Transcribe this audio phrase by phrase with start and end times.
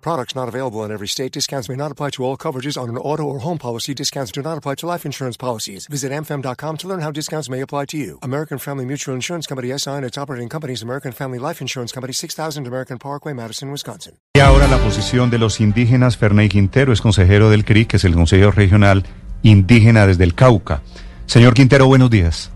[0.00, 1.32] Products not available in every state.
[1.32, 3.94] Discounts may not apply to all coverages on an auto or home policy.
[3.94, 5.86] Discounts do not apply to life insurance policies.
[5.86, 8.18] Visit amfam.com to learn how discounts may apply to you.
[8.22, 12.12] American Family Mutual Insurance Company SI and its operating companies American Family Life Insurance Company
[12.12, 14.14] 6000 American Parkway, Madison, Wisconsin.
[14.34, 16.16] Y ahora la posición de los indígenas.
[16.16, 19.04] Ferney Quintero es consejero del CRI, que es el Consejo Regional
[19.42, 20.82] Indígena desde el Cauca.
[21.26, 22.50] Señor Quintero, buenos días.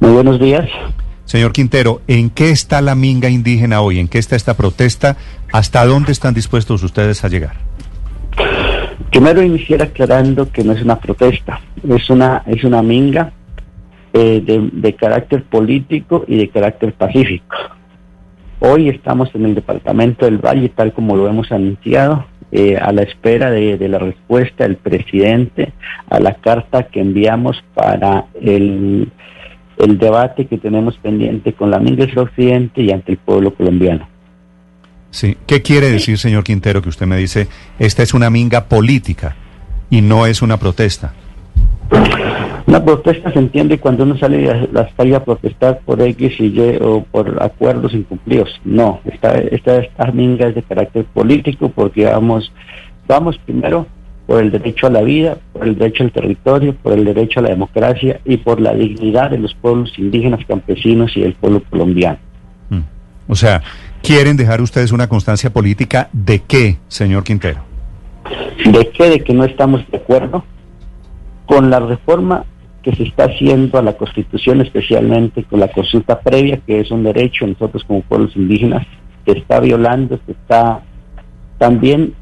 [0.00, 0.68] Muy buenos días.
[1.34, 3.98] Señor Quintero, ¿en qué está la minga indígena hoy?
[3.98, 5.16] ¿En qué está esta protesta?
[5.52, 7.54] ¿Hasta dónde están dispuestos ustedes a llegar?
[9.10, 13.32] Primero iniciar aclarando que no es una protesta, es una, es una minga
[14.12, 17.56] eh, de, carácter político y de carácter pacífico.
[18.60, 23.02] Hoy estamos en el departamento del Valle, tal como lo hemos anunciado, eh, a la
[23.02, 25.72] espera de la respuesta del presidente
[26.08, 29.10] a la carta que enviamos para el,
[29.78, 34.08] el debate que tenemos pendiente con la Minga del Occidente y ante el pueblo colombiano.
[35.10, 35.36] Sí.
[35.46, 37.46] ¿Qué quiere decir, señor Quintero, que usted me dice,
[37.78, 39.36] esta es una minga política
[39.88, 41.14] y no es una protesta?
[42.66, 46.46] Una protesta se entiende cuando uno sale a las calles a protestar por X y
[46.46, 48.60] Y o por acuerdos incumplidos.
[48.64, 52.52] No, esta, esta, esta minga es de carácter político porque vamos,
[53.06, 53.86] vamos primero
[54.26, 57.42] por el derecho a la vida, por el derecho al territorio, por el derecho a
[57.42, 62.18] la democracia y por la dignidad de los pueblos indígenas, campesinos y del pueblo colombiano.
[62.70, 62.80] Mm.
[63.28, 63.62] O sea,
[64.02, 67.62] ¿quieren dejar ustedes una constancia política de qué, señor Quintero?
[68.64, 69.10] ¿De qué?
[69.10, 70.44] De que no estamos de acuerdo
[71.46, 72.44] con la reforma
[72.82, 77.02] que se está haciendo a la Constitución, especialmente con la consulta previa, que es un
[77.02, 78.86] derecho nosotros como pueblos indígenas,
[79.24, 80.82] que está violando, que está
[81.58, 82.14] también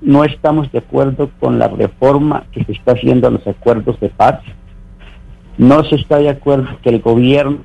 [0.00, 4.08] no estamos de acuerdo con la reforma que se está haciendo a los acuerdos de
[4.08, 4.40] paz.
[5.58, 7.58] No se está de acuerdo que el gobierno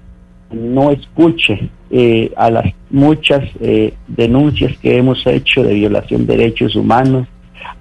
[0.51, 6.75] no escuche eh, a las muchas eh, denuncias que hemos hecho de violación de derechos
[6.75, 7.27] humanos,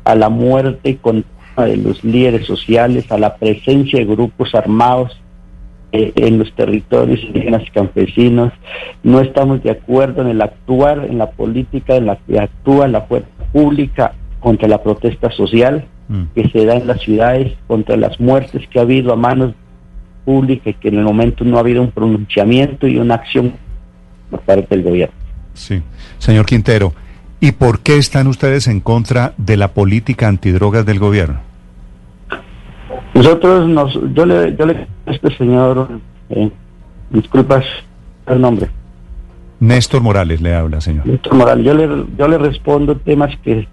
[0.05, 0.99] a la muerte
[1.57, 5.21] de los líderes sociales, a la presencia de grupos armados
[5.93, 8.53] eh, en los territorios indígenas campesinos.
[9.03, 13.03] No estamos de acuerdo en el actuar, en la política en la que actúa la
[13.03, 16.25] fuerza pública contra la protesta social Mm.
[16.35, 19.55] que se da en las ciudades, contra las muertes que ha habido a manos
[20.25, 23.53] públicas, que en el momento no ha habido un pronunciamiento y una acción
[24.29, 25.15] por parte del gobierno.
[25.55, 25.81] Sí.
[26.19, 26.93] Señor Quintero,
[27.39, 31.39] ¿y por qué están ustedes en contra de la política antidrogas del gobierno?
[33.15, 35.91] Nosotros nos, yo le, yo le este señor,
[36.31, 36.51] eh,
[37.11, 37.65] disculpas
[38.27, 38.69] el nombre,
[39.61, 41.05] Néstor Morales le habla, señor.
[41.05, 43.69] Víctor Morales, yo le, yo le respondo temas que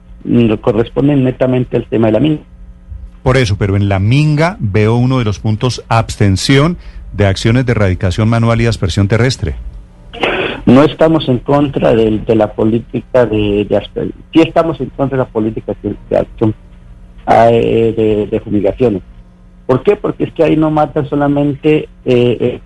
[0.61, 2.37] corresponden netamente al tema de la mina.
[3.23, 6.77] Por eso, pero en la minga veo uno de los puntos abstención
[7.13, 9.55] de acciones de erradicación manual y aspersión terrestre.
[10.65, 15.23] No estamos en contra del- de, la política de, de sí estamos en contra de
[15.23, 16.53] la política de, de acción
[17.25, 19.01] ah, eh, de, de fumigaciones.
[19.65, 19.95] ¿Por qué?
[19.95, 22.59] Porque es que ahí no matan solamente eh, eh,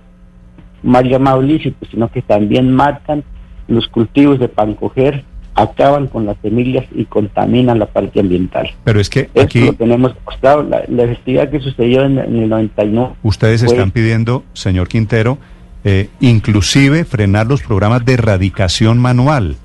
[0.84, 3.24] mal llamado ilícito, sino que también matan
[3.68, 5.24] los cultivos de pancoger,
[5.56, 8.70] acaban con las semillas y contaminan la parte ambiental.
[8.84, 10.64] Pero es que Esto aquí lo tenemos demostrado.
[10.64, 15.38] La, la festividad que sucedió en, en el 99 ustedes fue- están pidiendo, señor Quintero,
[15.84, 19.56] eh, inclusive frenar los programas de erradicación manual,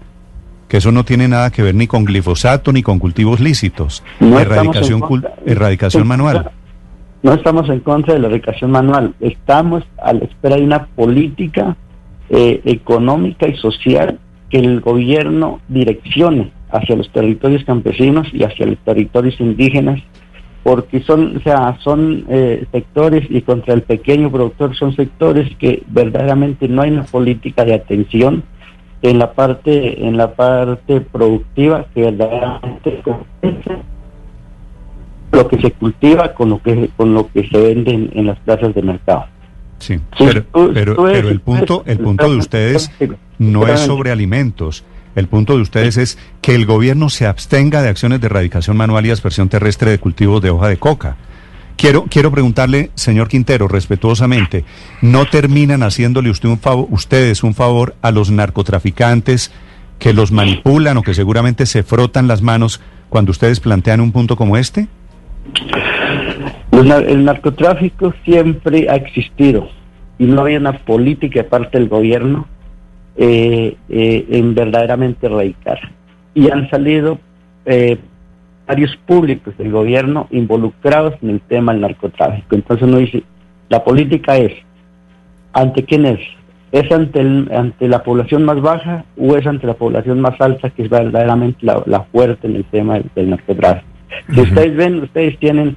[0.69, 4.03] que eso no tiene nada que ver ni con glifosato ni con cultivos lícitos.
[4.19, 6.51] No erradicación, contra- erradicación manual.
[7.23, 11.77] No estamos en contra de la erradicación manual, estamos a la espera de una política
[12.29, 14.19] eh, económica y social
[14.51, 20.01] que el gobierno direccione hacia los territorios campesinos y hacia los territorios indígenas,
[20.63, 25.83] porque son, o sea, son eh, sectores y contra el pequeño productor son sectores que
[25.89, 28.43] verdaderamente no hay una política de atención
[29.03, 33.03] en la parte en la parte productiva que verdaderamente
[35.31, 38.39] lo que se cultiva con lo que con lo que se vende en, en las
[38.41, 39.27] plazas de mercado.
[39.79, 42.91] Sí, pero, pero, pero el punto, el punto de ustedes
[43.39, 44.85] no es sobre alimentos.
[45.15, 49.07] El punto de ustedes es que el gobierno se abstenga de acciones de erradicación manual
[49.07, 51.17] y aspersión terrestre de cultivos de hoja de coca.
[51.77, 54.65] Quiero, quiero preguntarle, señor Quintero, respetuosamente,
[55.03, 59.53] ¿no terminan haciéndole usted un favor, ustedes un favor a los narcotraficantes
[59.99, 64.37] que los manipulan o que seguramente se frotan las manos cuando ustedes plantean un punto
[64.37, 64.89] como este?
[66.77, 69.71] El narcotráfico siempre ha existido
[70.19, 72.47] y no había una política de parte del gobierno
[73.17, 75.79] eh, eh, en verdaderamente erradicar.
[76.35, 77.19] y han salido
[77.65, 77.97] eh,
[78.67, 82.55] varios públicos del gobierno involucrados en el tema del narcotráfico.
[82.55, 83.23] Entonces uno dice,
[83.71, 84.53] la política es,
[85.55, 86.21] ¿ante quién es?
[86.73, 87.21] ¿Es ante,
[87.55, 91.65] ante la población más baja o es ante la población más alta que es verdaderamente
[91.65, 93.89] la, fuerte en el tema del, narcotráfico?
[94.35, 95.77] Si ustedes ven, ustedes tienen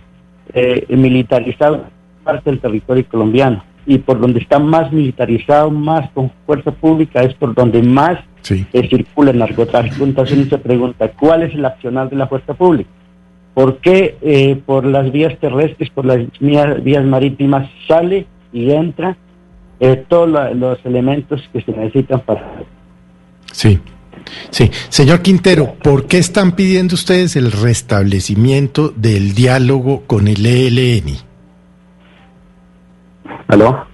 [0.53, 1.85] eh, militarizado
[2.23, 7.33] parte del territorio colombiano y por donde está más militarizado, más con fuerza pública, es
[7.33, 8.19] por donde más
[8.49, 10.03] eh, circula el narcotráfico.
[10.03, 12.89] Entonces uno se pregunta, ¿cuál es el accionar de la fuerza pública?
[13.55, 19.17] ¿Por qué eh, por las vías terrestres, por las vías, marítimas sale y entra
[19.79, 22.63] eh, todos los elementos que se necesitan para...
[23.51, 23.79] Sí.
[24.49, 31.17] Sí, señor Quintero, ¿por qué están pidiendo ustedes el restablecimiento del diálogo con el ELN?
[33.47, 33.85] ¿Aló?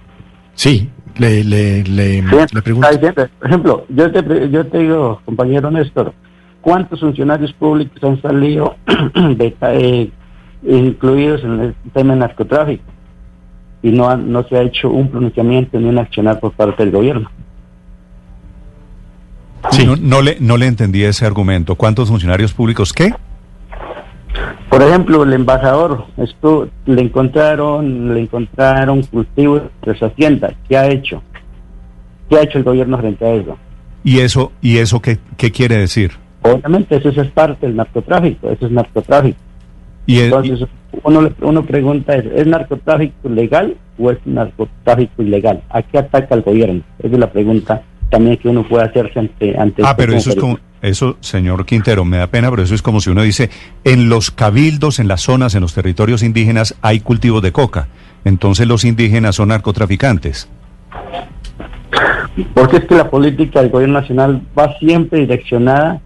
[0.54, 2.22] Sí, le, le, le,
[2.62, 2.88] pregunto.
[3.38, 6.12] Por ejemplo, yo te, yo te digo, compañero Néstor,
[6.60, 8.76] ¿cuántos funcionarios públicos han salido
[9.62, 10.10] eh,
[10.62, 12.84] incluidos en el tema de narcotráfico?
[13.82, 17.30] Y no, no se ha hecho un pronunciamiento ni un accionar por parte del gobierno.
[19.70, 19.86] Sí.
[20.00, 21.74] No, le, no le entendí ese argumento.
[21.74, 23.12] ¿Cuántos funcionarios públicos qué?
[24.70, 30.52] Por ejemplo, el embajador, esto, le encontraron, le encontraron cultivos de su hacienda.
[30.68, 31.22] ¿Qué ha hecho?
[32.28, 33.56] ¿Qué ha hecho el gobierno frente a eso?
[34.04, 36.12] ¿Y eso, y eso qué, qué quiere decir?
[36.42, 39.38] Obviamente, eso es parte del narcotráfico, eso es narcotráfico.
[40.06, 40.68] ¿Y Entonces,
[41.02, 45.62] uno, uno pregunta, ¿es, ¿es narcotráfico legal o es narcotráfico ilegal?
[45.70, 46.82] ¿A qué ataca el gobierno?
[46.98, 49.58] Esa es la pregunta también que uno puede hacerse ante...
[49.58, 52.82] ante ah, pero eso es como, eso, señor Quintero, me da pena, pero eso es
[52.82, 53.50] como si uno dice,
[53.84, 57.88] en los cabildos, en las zonas, en los territorios indígenas hay cultivos de coca.
[58.24, 60.48] Entonces los indígenas son narcotraficantes.
[62.54, 66.00] Porque es que la política del gobierno nacional va siempre direccionada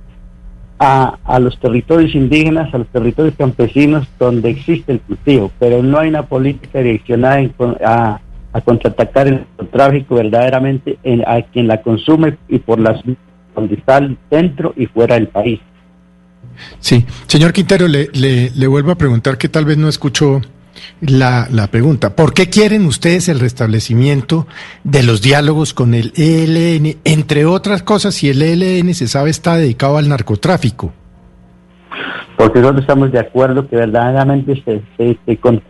[0.79, 5.99] a, a, los territorios indígenas, a los territorios campesinos donde existe el cultivo, pero no
[5.99, 7.43] hay una política direccionada
[7.85, 8.20] a,
[8.52, 13.00] a contraatacar el tráfico verdaderamente a quien la consume y por las
[13.55, 14.00] donde está
[14.31, 15.61] dentro y fuera del país.
[16.78, 20.40] Sí, señor Quintero, le, le, vuelvo a preguntar que tal vez no escuchó
[21.00, 22.14] la, la, pregunta.
[22.14, 24.46] ¿Por qué quieren ustedes el restablecimiento
[24.84, 26.99] de los diálogos con el ELN?
[27.05, 30.93] Entre otras cosas, si el ELN se sabe está dedicado al narcotráfico.
[32.37, 34.82] Porque nosotros estamos de acuerdo que verdaderamente se,
[35.26, 35.62] se, con,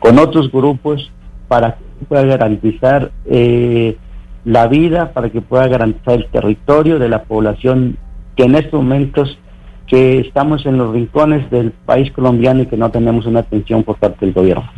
[0.00, 1.12] con otros grupos
[1.46, 3.96] para que pueda garantizar eh,
[4.44, 7.96] la vida, para que pueda garantizar el territorio de la población
[8.36, 9.38] que en estos momentos
[9.86, 13.96] que estamos en los rincones del país colombiano y que no tenemos una atención por
[13.96, 14.70] parte del gobierno.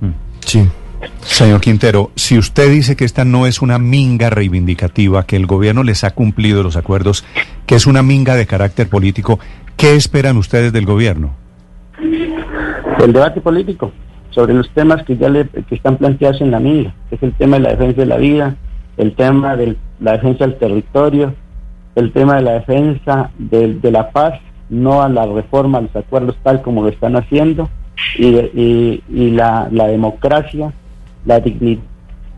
[0.00, 0.10] Mm.
[0.40, 0.68] Sí.
[1.20, 5.84] Señor Quintero, si usted dice que esta no es una minga reivindicativa, que el gobierno
[5.84, 7.24] les ha cumplido los acuerdos,
[7.66, 9.38] que es una minga de carácter político,
[9.76, 11.34] ¿qué esperan ustedes del gobierno?
[12.00, 13.92] El debate político
[14.38, 17.32] sobre los temas que ya le, que están planteados en la minga, que es el
[17.32, 18.54] tema de la defensa de la vida,
[18.96, 21.34] el tema de la defensa del territorio,
[21.96, 24.38] el tema de la defensa de, la paz,
[24.70, 27.68] no a la reforma, a los acuerdos tal como lo están haciendo,
[28.16, 30.72] y, y, la, la democracia,
[31.24, 31.82] la dignidad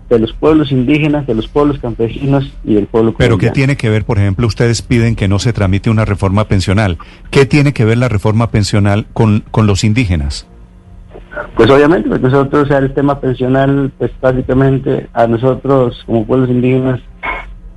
[0.09, 3.91] de los pueblos indígenas, de los pueblos campesinos y del pueblo Pero ¿qué tiene que
[3.91, 6.97] ver, por ejemplo, ustedes piden que no se tramite una reforma pensional?
[7.31, 10.50] ¿Qué tiene que ver la reforma pensional con, con los indígenas?
[11.57, 16.51] Pues obviamente, porque nosotros, o sea, el tema pensional, pues básicamente a nosotros como pueblos
[16.51, 17.01] indígenas,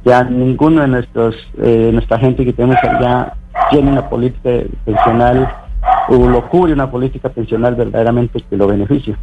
[0.05, 3.33] ya ninguno de nuestros, eh, nuestra gente que tenemos allá
[3.69, 4.49] tiene una política
[4.85, 5.51] pensional
[6.09, 9.15] o lo cubre una política pensional verdaderamente que lo beneficie.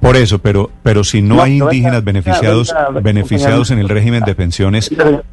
[0.00, 2.72] Por eso, pero pero si no, hay indígenas beneficiados
[3.02, 4.90] beneficiados en el régimen de pensiones,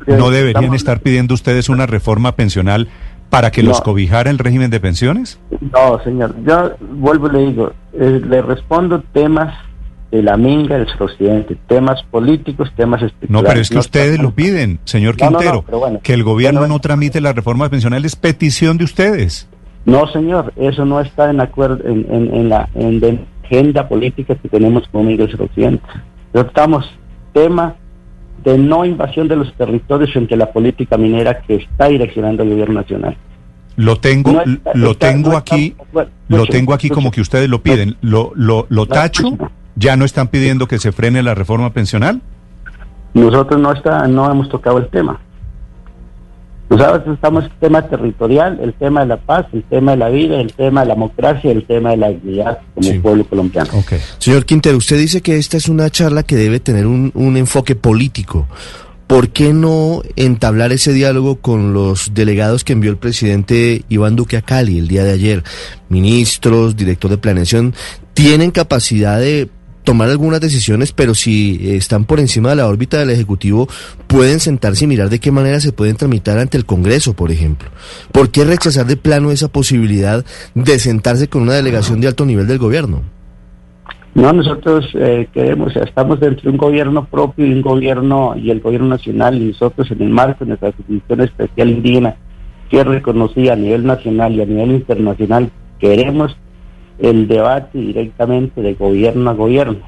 [0.08, 2.88] ¿no deberían estar pidiendo ustedes una reforma pensional
[3.36, 5.40] para que los cobijara el régimen de pensiones?
[5.60, 6.34] No, señor.
[6.46, 9.54] Yo vuelvo y le digo, eh, le respondo temas
[10.10, 14.80] de la minga del occidente, temas políticos, temas No, pero es que ustedes lo piden,
[14.86, 15.66] señor Quintero,
[16.02, 19.50] que el gobierno no tramite la reforma pensional es petición de ustedes.
[19.84, 24.88] No, señor, eso no está en acuerdo en, en, la en, agenda política que tenemos
[24.94, 25.84] con minga del occidente.
[26.34, 26.90] Estamos
[27.34, 27.76] tema
[28.46, 32.52] de no invasión de los territorios frente a la política minera que está direccionando el
[32.52, 33.18] gobierno nacional.
[33.76, 34.42] Lo tengo,
[34.74, 35.76] lo tengo aquí,
[36.30, 37.98] lo tengo aquí como que ustedes lo piden.
[38.02, 39.38] Lo, lo, lo tacho.
[39.76, 42.22] ¿Ya no están pidiendo que se frene la reforma pensional?
[43.14, 45.20] Nosotros no está, no hemos tocado el tema.
[46.70, 50.10] Nosotros estamos en el tema territorial, el tema de la paz, el tema de la
[50.10, 53.70] vida, el tema de la democracia, el tema de la dignidad como pueblo colombiano.
[54.18, 57.76] Señor Quintero, usted dice que esta es una charla que debe tener un, un enfoque
[57.76, 58.48] político.
[59.08, 64.38] ¿por qué no entablar ese diálogo con los delegados que envió el presidente Iván Duque
[64.38, 65.44] a Cali el día de ayer?
[65.90, 67.74] Ministros, director de planeación,
[68.14, 69.50] tienen capacidad de
[69.86, 73.70] tomar algunas decisiones, pero si están por encima de la órbita del Ejecutivo,
[74.08, 77.70] pueden sentarse y mirar de qué manera se pueden tramitar ante el Congreso, por ejemplo.
[78.12, 82.48] ¿Por qué rechazar de plano esa posibilidad de sentarse con una delegación de alto nivel
[82.48, 83.04] del gobierno?
[84.14, 88.62] No, nosotros eh, queremos, estamos dentro de un gobierno propio y un gobierno y el
[88.62, 92.16] gobierno nacional y nosotros en el marco de nuestra Constitución Especial Indígena
[92.70, 96.36] que es reconocida a nivel nacional y a nivel internacional, queremos
[97.00, 99.80] el debate directamente de gobierno a gobierno.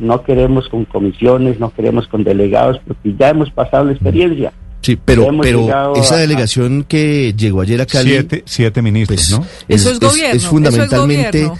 [0.00, 4.52] no queremos con comisiones, no queremos con delegados, porque ya hemos pasado la experiencia.
[4.82, 8.10] Sí, pero, pero esa delegación que llegó ayer a Cali...
[8.10, 9.46] Siete, siete ministros, pues, ¿no?
[9.68, 10.36] Es, eso es, gobierno.
[10.36, 11.50] Es fundamentalmente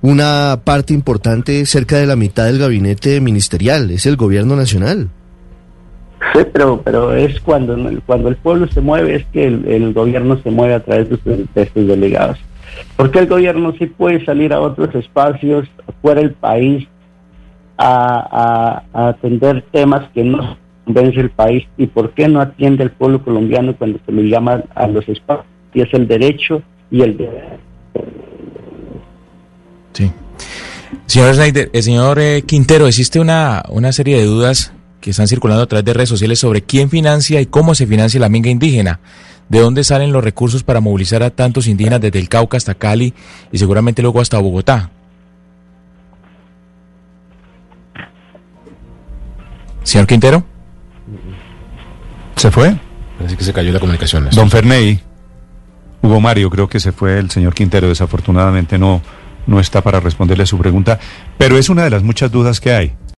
[0.00, 5.10] una parte importante, cerca de la mitad del gabinete ministerial, es el gobierno nacional.
[6.34, 10.50] Sí, pero, pero es cuando, cuando el pueblo se mueve, es que el, gobierno se
[10.50, 12.38] mueve a través de, estos delegados.
[12.96, 15.68] Porque el gobierno sí puede salir a otros espacios
[16.02, 16.86] fuera del país
[17.78, 23.22] a, atender temas que no convence el país y por qué no atiende el pueblo
[23.22, 27.58] colombiano cuando se le llama a los espacios y es el derecho y el deber.
[29.92, 30.10] Sí.
[31.06, 35.64] Señor Snyder, el señor eh, Quintero, existe una, una serie de dudas que están circulando
[35.64, 39.00] a través de redes sociales sobre quién financia y cómo se financia la minga indígena.
[39.50, 43.12] ¿De dónde salen los recursos para movilizar a tantos indígenas desde el Cauca hasta Cali
[43.50, 44.90] y seguramente luego hasta Bogotá?
[49.82, 50.44] Señor Quintero.
[52.36, 52.76] ¿Se fue?
[53.18, 54.28] Parece que se cayó la comunicación.
[54.30, 55.00] Don Ferney.
[56.00, 57.88] Hugo Mario, creo que se fue el señor Quintero.
[57.88, 59.02] Desafortunadamente no,
[59.48, 61.00] no está para responderle a su pregunta,
[61.36, 62.92] pero es una de las muchas dudas que hay.